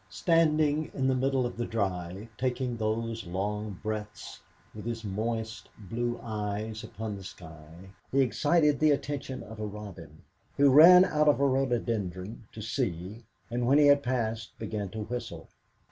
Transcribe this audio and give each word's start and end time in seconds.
Standing 0.09 0.89
in 0.95 1.05
the 1.07 1.13
middle 1.13 1.45
of 1.45 1.57
the 1.57 1.65
drive, 1.67 2.27
taking 2.35 2.75
those 2.75 3.27
long 3.27 3.79
breaths, 3.83 4.39
with 4.73 4.83
his 4.83 5.03
moist 5.03 5.69
blue 5.77 6.19
eyes 6.23 6.83
upon 6.83 7.15
the 7.15 7.23
sky, 7.23 7.89
he 8.11 8.21
excited 8.21 8.79
the 8.79 8.89
attention 8.89 9.43
of 9.43 9.59
a 9.59 9.65
robin, 9.67 10.23
who 10.57 10.71
ran 10.73 11.05
out 11.05 11.27
of 11.27 11.39
a 11.39 11.45
rhododendron 11.45 12.47
to 12.51 12.63
see, 12.63 13.21
and 13.51 13.67
when 13.67 13.77
he 13.77 13.85
had 13.85 14.01
passed 14.01 14.57
began 14.57 14.89
to 14.89 15.03
whistle. 15.03 15.49